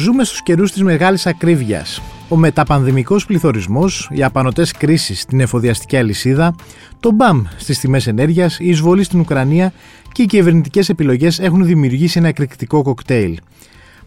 [0.00, 2.02] Ζούμε στους καιρούς της μεγάλης ακρίβειας.
[2.28, 6.54] Ο μεταπανδημικός πληθωρισμός, οι απανοτές κρίσεις στην εφοδιαστική αλυσίδα,
[7.00, 9.72] το μπαμ στις τιμές ενέργειας, η εισβολή στην Ουκρανία
[10.12, 13.38] και οι κυβερνητικές επιλογές έχουν δημιουργήσει ένα εκρηκτικό κοκτέιλ.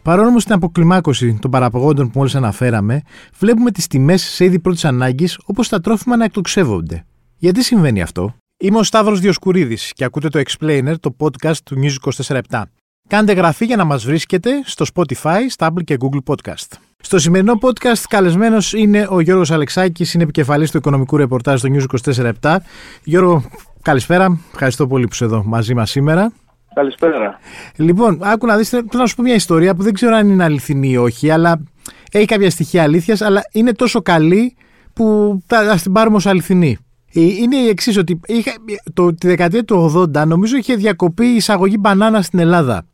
[0.01, 3.01] Παρόλο όμως την αποκλιμάκωση των παραπογόντων που μόλις αναφέραμε,
[3.39, 7.05] βλέπουμε τις τιμές σε είδη πρώτης ανάγκης όπως τα τρόφιμα να εκτοξεύονται.
[7.37, 12.11] Γιατί συμβαίνει αυτό, Είμαι ο Σταύρος Διοσκουρίδης και ακούτε το Explainer, το podcast του News
[12.27, 12.39] 24
[13.07, 16.77] Κάντε γραφή για να μας βρίσκετε στο Spotify, Stable και Google Podcast.
[17.01, 22.13] Στο σημερινό podcast καλεσμένος είναι ο Γιώργος Αλεξάκης, είναι επικεφαλής του οικονομικού ρεπορτάζ του News
[22.41, 22.55] 24
[23.03, 23.43] Γιώργο,
[23.81, 24.39] καλησπέρα.
[24.51, 26.31] Ευχαριστώ πολύ που είσαι εδώ μαζί μας σήμερα.
[26.73, 27.39] Καλησπέρα.
[27.75, 30.43] Λοιπόν, άκου να δεις, θέλω να σου πω μια ιστορία που δεν ξέρω αν είναι
[30.43, 31.63] αληθινή ή όχι, αλλά
[32.11, 34.55] έχει κάποια στοιχεία αλήθειας, αλλά είναι τόσο καλή
[34.93, 36.77] που θα την πάρουμε ως αληθινή.
[37.13, 38.51] Ε, είναι η εξής, ότι είχα,
[38.93, 42.85] το, τη δεκαετία του 80 νομίζω είχε διακοπεί η εισαγωγή μπανάνα στην Ελλάδα.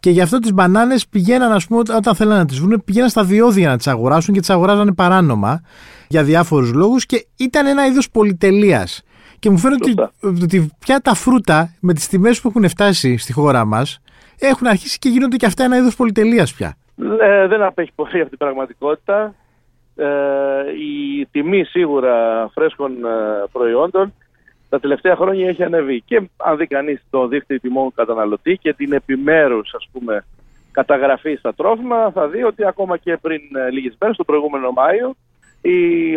[0.00, 3.24] Και γι' αυτό τις μπανάνες πηγαίναν, ας πούμε, όταν θέλανε να τις βρουν, πηγαίναν στα
[3.24, 5.60] διόδια να τις αγοράσουν και τις αγοράζανε παράνομα
[6.08, 9.02] για διάφορους λόγους και ήταν ένα είδος πολυτελείας.
[9.38, 13.32] Και μου φαίνεται ότι, ότι πια τα φρούτα με τις τιμές που έχουν φτάσει στη
[13.32, 14.00] χώρα μας
[14.38, 16.76] έχουν αρχίσει και γίνονται και αυτά ένα είδος πολυτελείας πια.
[17.20, 19.34] Ε, δεν απέχει πολύ από την πραγματικότητα.
[19.96, 20.06] Ε,
[20.78, 24.12] η τιμή σίγουρα φρέσκων ε, προϊόντων
[24.68, 26.00] τα τελευταία χρόνια έχει ανέβει.
[26.00, 30.24] Και αν δει κανείς το δίκτυο τιμών καταναλωτή και την επιμέρους ας πούμε
[30.70, 35.14] καταγραφή στα τρόφιμα, θα δει ότι ακόμα και πριν ε, λίγες μέρες, τον προηγούμενο Μάιο,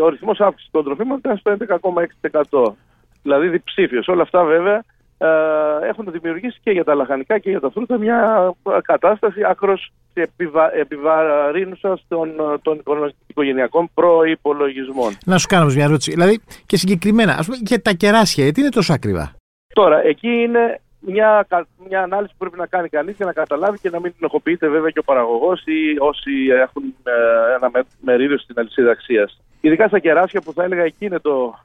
[0.01, 1.55] ο ρυθμός αύξησης των τροφίμων ήταν στο
[2.51, 2.73] 11,6%.
[3.23, 4.07] Δηλαδή διψήφιος.
[4.07, 4.83] Όλα αυτά βέβαια ε,
[5.83, 10.75] έχουν δημιουργήσει και για τα λαχανικά και για τα φρούτα μια κατάσταση άκρος επιβα...
[10.75, 12.81] επιβαρύνουσα των, των
[13.27, 15.17] οικογενειακών προπολογισμών.
[15.25, 16.11] Να σου κάνω μια ερώτηση.
[16.11, 19.35] Δηλαδή και συγκεκριμένα, ας πούμε, και τα κεράσια, γιατί είναι τόσο ακριβά;
[19.73, 21.47] Τώρα, εκεί είναι μια,
[21.89, 24.89] μια ανάλυση που πρέπει να κάνει κανείς για να καταλάβει και να μην ενοχοποιείται βέβαια
[24.89, 27.11] και ο παραγωγός ή όσοι έχουν ε,
[27.55, 29.41] ένα μερίδιο στην αλυσίδα αξίας.
[29.61, 31.55] Ειδικά στα κεράσια που θα έλεγα εκεί είναι το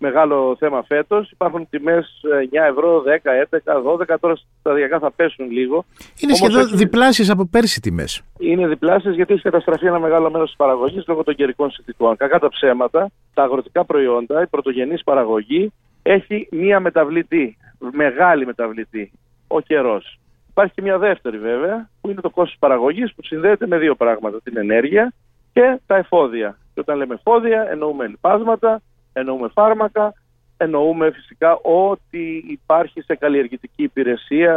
[0.00, 1.30] μεγάλο θέμα φέτος.
[1.30, 4.18] Υπάρχουν τιμές 9 ευρώ, 10, 11, 12.
[4.20, 5.84] Τώρα σταδιακά θα πέσουν λίγο.
[6.20, 6.76] Είναι σχεδόν έχει...
[6.76, 8.22] διπλάσιες από πέρσι τιμές.
[8.38, 12.16] Είναι διπλάσιες γιατί έχει καταστραφεί ένα μεγάλο μέρος της παραγωγής λόγω των καιρικών συνθηκών.
[12.16, 15.72] Κακά τα ψέματα, τα αγροτικά προϊόντα, η πρωτογενής παραγωγή
[16.02, 17.56] έχει μία μεταβλητή.
[17.92, 19.12] Μεγάλη μεταβλητή.
[19.46, 20.18] Ο καιρός.
[20.50, 24.40] Υπάρχει και μια δεύτερη βέβαια, που είναι το κόστος παραγωγής, που συνδέεται με δύο πράγματα.
[24.42, 25.12] Την ενέργεια
[25.52, 26.58] και τα εφόδια.
[26.74, 30.14] Και όταν λέμε εφόδια, εννοούμε λοιπάσματα, εννοούμε φάρμακα,
[30.56, 34.54] εννοούμε φυσικά ότι υπάρχει σε καλλιεργητική υπηρεσία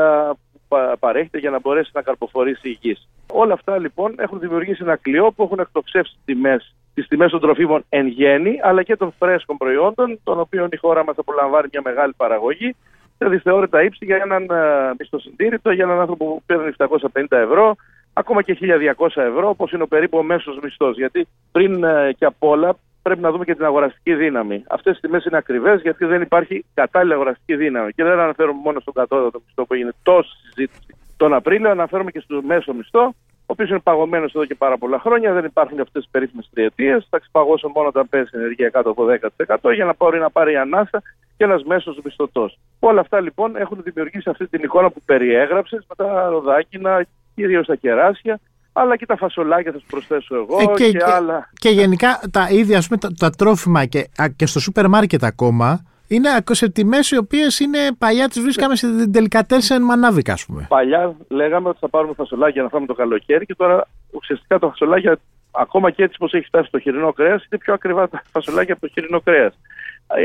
[0.68, 3.08] που παρέχεται για να μπορέσει να καρποφορήσει η γης.
[3.32, 7.86] Όλα αυτά λοιπόν έχουν δημιουργήσει ένα κλειό που έχουν εκτοξεύσει τιμές, τις τιμές των τροφίμων
[7.90, 12.14] εν γέννη, αλλά και των φρέσκων προϊόντων, των οποίων η χώρα μας απολαμβάνει μια μεγάλη
[12.18, 12.76] παραγωγή,
[13.18, 17.76] σε δυσθεώρητα ύψη για έναν uh, μισθοσυντήρητο, για έναν άνθρωπο που παίρνει 750 ευρώ,
[18.14, 18.58] ακόμα και
[18.98, 20.98] 1200 ευρώ, όπως είναι ο περίπου ο μέσος μισθός.
[20.98, 24.64] Γιατί πριν uh, και απ' όλα πρέπει να δούμε και την αγοραστική δύναμη.
[24.68, 27.92] Αυτές οι τιμές είναι ακριβές γιατί δεν υπάρχει κατάλληλη αγοραστική δύναμη.
[27.92, 32.20] Και δεν αναφέρομαι μόνο στον κατώτατο μισθό που έγινε τόση συζήτηση τον Απρίλιο, αναφέρομαι και
[32.20, 33.04] στο μέσο μισθό,
[33.40, 35.34] ο οποίος είναι παγωμένος εδώ και πάρα πολλά χρόνια.
[35.34, 37.08] Δεν υπάρχουν αυτές τις περίφημες τριετίες.
[37.10, 40.56] Θα ξεπαγώσω μόνο όταν πέσει η ενεργεία κάτω από 10% για να μπορεί να πάρει
[40.56, 41.02] ανάσα
[41.38, 42.60] και ένας μέσος μισθωτός.
[42.80, 47.76] Όλα αυτά λοιπόν έχουν δημιουργήσει αυτή την εικόνα που περιέγραψες με τα ροδάκινα, κυρίως τα
[47.76, 48.40] κεράσια,
[48.74, 51.50] αλλά και τα φασολάκια θα σου προσθέσω εγώ ε, και, και, άλλα.
[51.54, 55.84] Και γενικά τα ίδια ας πούμε, τα, τα τρόφιμα και, και στο σούπερ μάρκετ ακόμα
[56.08, 60.66] είναι σε τιμές οι οποίες είναι παλιά τις βρίσκαμε σε τελικατέσεν μανάβικα, ας πούμε.
[60.70, 65.20] Παλιά λέγαμε ότι θα πάρουμε φασολάκια να φάμε το καλοκαίρι και τώρα ουσιαστικά τα φασολάκια,
[65.52, 68.88] ακόμα και έτσι πώ έχει φτάσει το χοιρινό κρέας, είναι πιο ακριβά τα φασολάκια από
[68.88, 69.60] το χοιρινό κρέας.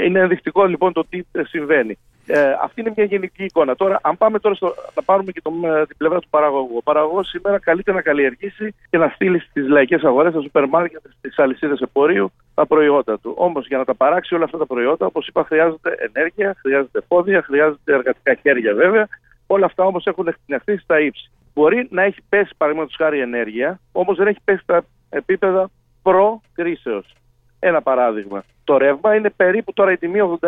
[0.06, 1.98] Είναι ενδεικτικό λοιπόν το τι συμβαίνει.
[2.30, 3.76] Ε, αυτή είναι μια γενική εικόνα.
[3.76, 6.76] Τώρα, αν πάμε τώρα στο, να πάρουμε και το, ε, την πλευρά του παραγωγού.
[6.76, 11.00] Ο παραγωγός σήμερα καλείται να καλλιεργήσει και να στείλει στις λαϊκές αγορές, στα σούπερ μάρκετ,
[11.18, 13.34] στις αλυσίδες επορίου τα προϊόντα του.
[13.36, 17.42] Όμως για να τα παράξει όλα αυτά τα προϊόντα, όπως είπα, χρειάζεται ενέργεια, χρειάζεται φόδια,
[17.42, 19.08] χρειάζεται εργατικά χέρια βέβαια.
[19.46, 21.30] Όλα αυτά όμως έχουν εκτιναχθεί στα ύψη.
[21.54, 25.70] Μπορεί να έχει πέσει παραδείγματος χάρη ενέργεια, όμως δεν έχει πέσει στα επίπεδα
[26.02, 27.12] προ-κρίσεως.
[27.58, 28.44] Ένα παράδειγμα.
[28.64, 30.46] Το ρεύμα είναι περίπου τώρα η τιμή 81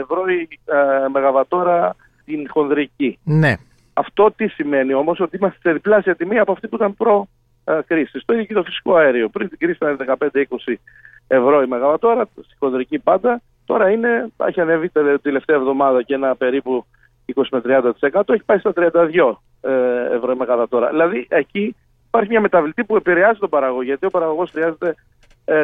[0.00, 3.18] ευρώ η ε, μεγαβατόρα την χονδρική.
[3.24, 3.54] Ναι.
[3.92, 7.28] Αυτό τι σημαίνει όμως, ότι είμαστε σε διπλάσια τιμή από αυτή που ήταν προ
[7.86, 8.20] κρίση.
[8.24, 9.28] Το ίδιο και το φυσικό αέριο.
[9.28, 10.74] Πριν την κρίση ήταν 15-20
[11.26, 13.40] ευρώ η μεγαβατόρα, στη χονδρική πάντα.
[13.64, 16.84] Τώρα είναι, έχει ανέβει την τελευταία εβδομάδα και ένα περίπου
[17.34, 18.22] 20 με 30%.
[18.28, 19.70] Έχει πάει στα 32 ε,
[20.14, 20.88] ευρώ η μεγαβατόρα.
[20.88, 21.76] Δηλαδή εκεί
[22.06, 23.82] υπάρχει μια μεταβλητή που επηρεάζει τον παραγωγό.
[23.82, 24.94] Γιατί ο παραγωγός χρειάζεται ε,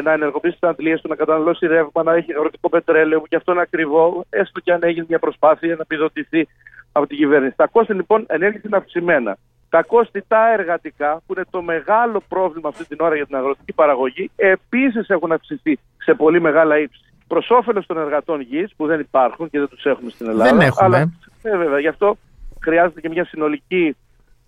[0.03, 3.51] να ενεργοποιήσει τι αντλίε του, να καταναλώσει ρεύμα, να έχει αγροτικό πετρέλαιο, που και αυτό
[3.51, 6.47] είναι ακριβό, έστω και αν έγινε μια προσπάθεια να επιδοτηθεί
[6.91, 7.55] από την κυβέρνηση.
[7.55, 9.37] Τα κόστη λοιπόν ενέργεια είναι αυξημένα.
[9.69, 13.73] Τα κόστη τα εργατικά, που είναι το μεγάλο πρόβλημα αυτή την ώρα για την αγροτική
[13.73, 17.01] παραγωγή, επίσης έχουν αυξηθεί σε πολύ μεγάλα ύψη.
[17.27, 20.49] Προς όφελος των εργατών γης, που δεν υπάρχουν και δεν τους έχουμε στην Ελλάδα.
[20.49, 20.85] Δεν έχουμε.
[20.85, 21.11] Αλλά,
[21.41, 22.17] ε, βέβαια, γι' αυτό
[22.61, 23.95] χρειάζεται και μια συνολική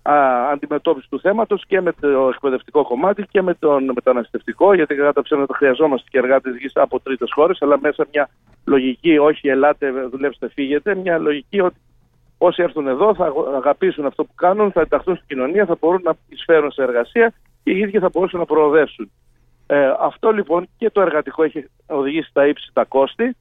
[0.01, 4.73] α, αντιμετώπιση του θέματος και με το εκπαιδευτικό κομμάτι και με τον μεταναστευτικό.
[4.73, 8.29] Γιατί κατά τα ψέματα χρειαζόμαστε και εργάτες γης από τρίτες χώρες, αλλά μέσα μια
[8.65, 11.79] λογική, όχι ελάτε, δουλέψτε, φύγετε, μια λογική ότι
[12.37, 16.13] όσοι έρθουν εδώ θα αγαπήσουν αυτό που κάνουν, θα ενταχθούν στην κοινωνία, θα μπορούν να
[16.29, 19.11] εισφέρουν σε εργασία και οι ίδιοι θα μπορούσαν να προοδεύσουν.
[19.67, 23.35] Ε, αυτό λοιπόν και το εργατικό έχει οδηγήσει στα ύψη τα κόστη.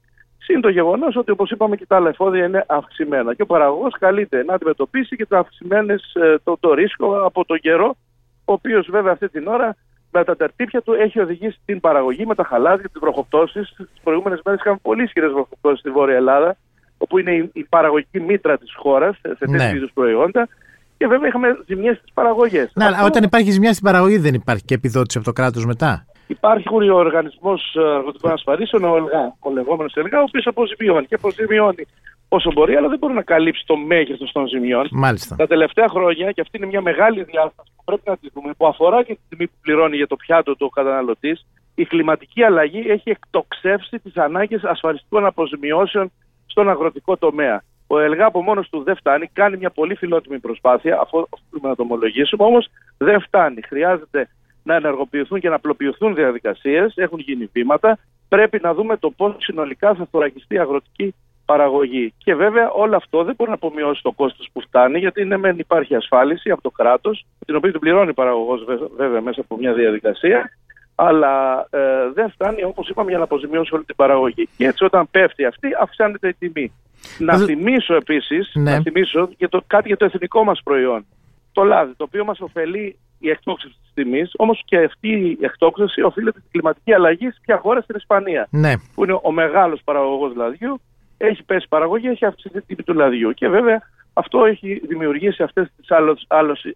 [0.48, 3.34] Συν το γεγονός ότι, όπως είπαμε, και τα άλλα εφόδια είναι αυξημένα.
[3.34, 7.58] Και ο παραγωγός καλείται να αντιμετωπίσει και τα αυξημένες, ε, το, το ρίσκο από τον
[7.58, 7.96] καιρό,
[8.44, 9.76] ο οποίος βέβαια αυτή την ώρα
[10.10, 13.74] με τα τερτύπια του έχει οδηγήσει την παραγωγή με τα χαλάζια, τις βροχοπτώσεις.
[13.76, 16.56] Τις προηγούμενες μέρες είχαμε πολύ ισχυρές βροχοπτώσεις στη Βόρεια Ελλάδα,
[16.98, 19.72] όπου είναι η, η παραγωγική μήτρα της χώρας σε τέτοιου ναι.
[19.74, 20.48] είδους προϊόντα.
[20.96, 22.70] Και βέβαια είχαμε ζημιές στις παραγωγές.
[22.74, 26.06] Ναι, αλλά όταν υπάρχει ζημιά στην παραγωγή, δεν υπάρχει και επιδότηση από το κράτος μετά.
[26.28, 31.86] Υπάρχει ο Οργανισμός Αγροτικών Ασφαλίσεων, ο ΕΛΓΑ, ο λεγόμενος ΕΛΓΑ, ο οποίος αποζημιώνει και αποζημιώνει
[32.28, 34.88] όσο μπορεί, αλλά δεν μπορεί να καλύψει το μέγεθος των ζημιών.
[34.90, 35.36] Μάλιστα.
[35.36, 38.66] Τα τελευταία χρόνια, και αυτή είναι μια μεγάλη διάσταση που πρέπει να τη δούμε, που
[38.66, 42.84] αφορά και τη τιμή που πληρώνει για το πιάτο του ο καταναλωτής, η κλιματική αλλαγή
[42.88, 46.12] έχει εκτοξεύσει τις ανάγκες ασφαλιστικών αποζημιώσεων
[46.46, 47.62] στον αγροτικό τομέα.
[47.86, 51.76] Ο ΕΛΓΑ από μόνος του δεν φτάνει, κάνει μια πολύ φιλότιμη προσπάθεια, αφού οφείλουμε να
[51.76, 53.62] το ομολογήσουμε, όμως δεν φτάνει.
[53.62, 54.28] Χρειάζεται
[54.68, 57.98] να ενεργοποιηθούν και να απλοποιηθούν διαδικασίες, έχουν γίνει βήματα.
[58.28, 62.14] Πρέπει να δούμε το πώς συνολικά θα θωρακιστεί η αγροτική παραγωγή.
[62.24, 65.58] Και βέβαια όλο αυτό δεν μπορεί να απομειώσει το κόστος που φτάνει, γιατί ναι, μεν
[65.58, 68.64] υπάρχει ασφάλιση από το κράτος, την οποία την πληρώνει ο παραγωγός
[68.96, 70.50] βέβαια μέσα από μια διαδικασία,
[70.94, 74.48] αλλά ε, δεν φτάνει όπως είπαμε για να αποζημιώσει όλη την παραγωγή.
[74.56, 76.72] Και έτσι όταν πέφτει αυτή, αυξάνεται η τιμή.
[77.18, 78.70] Να θυμίσω επίσης ναι.
[78.70, 81.06] να θυμίσω και το, κάτι για το εθνικό μας προϊόν.
[81.52, 86.02] Το λάδι, το οποίο μας ωφελεί η εκτόξευση της τιμής, όμως και αυτή η εκτόξευση
[86.02, 88.46] οφείλεται στην κλιματική αλλαγή σε ποια χώρα στην Ισπανία.
[88.50, 88.72] Ναι.
[88.94, 90.80] Που είναι ο μεγάλος παραγωγός λαδιού,
[91.16, 93.32] έχει πέσει παραγωγή, έχει αυξηθεί την τιμή του λαδιού.
[93.32, 93.82] Και βέβαια
[94.12, 95.88] αυτό έχει δημιουργήσει αυτές τις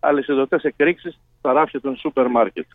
[0.00, 2.66] αλυσιδωτέ εκρήξεις στα ράφια των σούπερ μάρκετ.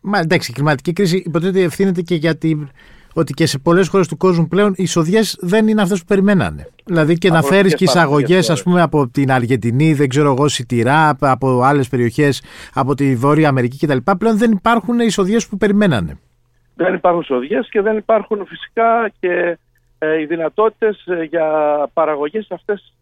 [0.00, 2.70] Μα εντάξει, η κλιματική κρίση υποτίθεται ευθύνεται και για την
[3.14, 6.68] ότι και σε πολλές χώρες του κόσμου πλέον οι εισοδιέ δεν είναι αυτές που περιμένανε.
[6.84, 11.16] Δηλαδή και να φέρεις και εισαγωγές, ας πούμε, από την Αργεντινή, δεν ξέρω εγώ, σιτηρά,
[11.20, 12.42] από άλλες περιοχές,
[12.74, 14.12] από τη Βόρεια Αμερική κτλ.
[14.18, 16.18] Πλέον δεν υπάρχουν εισοδιέ που περιμένανε.
[16.74, 19.58] Δεν υπάρχουν εισοδιέ και δεν υπάρχουν φυσικά και
[19.98, 21.46] ε, οι δυνατότητες ε, για
[21.92, 22.94] παραγωγή σε αυτές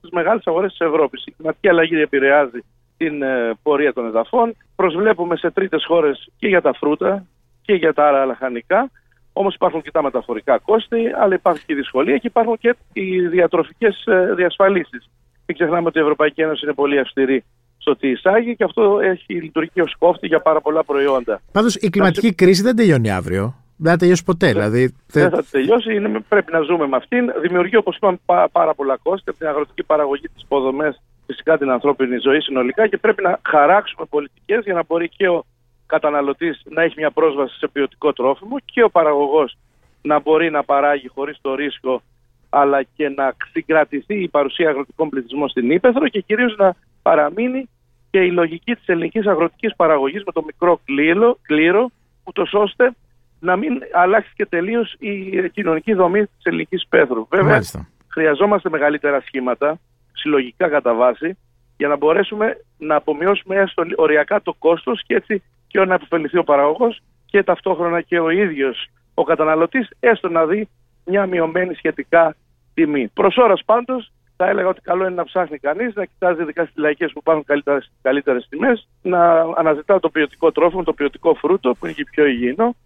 [0.00, 1.24] τις μεγάλες αγορές της Ευρώπης.
[1.26, 2.64] Η κλιματική αλλαγή επηρεάζει
[2.96, 4.56] την ε, πορεία των εδαφών.
[4.76, 7.24] Προσβλέπουμε σε τρίτες χώρες και για τα φρούτα
[7.62, 8.90] και για τα άλλα λαχανικά
[9.40, 13.26] Όμως υπάρχουν και τα μεταφορικά κόστη, αλλά υπάρχει και η δυσκολία και υπάρχουν και οι
[13.26, 15.10] διατροφικές ε, διασφαλίσεις.
[15.46, 17.44] Μην ξεχνάμε ότι η Ευρωπαϊκή Ένωση είναι πολύ αυστηρή
[17.78, 21.40] στο τι εισάγει και αυτό έχει λειτουργεί ως κόφτη για πάρα πολλά προϊόντα.
[21.52, 23.54] Πάντως η κλιματική κρίση δεν τελειώνει αύριο.
[23.76, 24.52] Δεν θα τελειώσει ποτέ.
[24.52, 24.94] Δηλαδή...
[25.06, 27.32] Δεν θα τελειώσει, είναι, πρέπει να ζούμε με αυτήν.
[27.40, 28.18] Δημιουργεί, όπως είπαμε,
[28.52, 32.96] πάρα πολλά κόστη από την αγροτική παραγωγή, τις υποδομές, φυσικά την ανθρώπινη ζωή συνολικά και
[32.96, 35.44] πρέπει να χαράξουμε πολιτικές για να μπορεί και ο
[35.88, 39.56] Καταναλωτής να έχει μια πρόσβαση σε ποιοτικό τρόφιμο και ο παραγωγός
[40.02, 42.02] να μπορεί να παράγει χωρίς το ρίσκο
[42.48, 47.68] αλλά και να συγκρατηθεί η παρουσία αγροτικών πληθυσμών στην Ήπεθρο και κυρίως να παραμείνει
[48.10, 51.90] και η λογική της ελληνικής αγροτικής παραγωγής με το μικρό κλήρο, κλήρο
[52.24, 52.94] ούτως ώστε
[53.40, 57.26] να μην αλλάξει και τελείως η κοινωνική δομή της ελληνικής πέθρου.
[57.30, 57.62] Βέβαια,
[58.08, 59.78] χρειαζόμαστε μεγαλύτερα σχήματα,
[60.12, 61.38] συλλογικά κατά βάση,
[61.76, 66.44] για να μπορέσουμε να απομειώσουμε έστω οριακά το κόστος και έτσι και να αποφεληθεί ο
[66.44, 70.68] παραγωγός και ταυτόχρονα και ο ίδιος ο καταναλωτής έστω να δει
[71.04, 72.36] μια μειωμένη σχετικά
[72.74, 73.08] τιμή.
[73.08, 76.76] Προς ώρας πάντως θα έλεγα ότι καλό είναι να ψάχνει κανείς, να κοιτάζει ειδικά στις
[76.76, 81.86] λαϊκές που υπάρχουν καλύτερες, καλύτερες τιμές, να αναζητά το ποιοτικό τρόφιμο, το ποιοτικό φρούτο που
[81.86, 82.76] είναι και πιο υγιεινό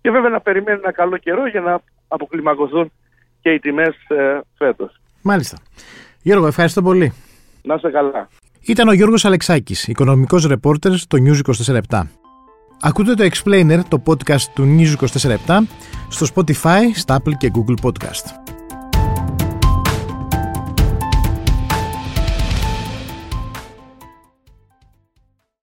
[0.00, 2.92] και βέβαια να περιμένει ένα καλό καιρό για να αποκλιμακωθούν
[3.40, 5.00] και οι τιμές ε, φέτος.
[5.22, 5.58] Μάλιστα.
[6.22, 7.12] Γιώργο, ευχαριστώ πολύ.
[7.62, 8.28] Να είστε καλά.
[8.66, 11.78] Ήταν ο Γιώργος Αλεξάκης, οικονομικός ρεπόρτερ στο News 24
[12.82, 15.08] Ακούτε το Explainer, το podcast του News
[15.46, 15.60] 24
[16.08, 18.59] στο Spotify, στα Apple και Google Podcast.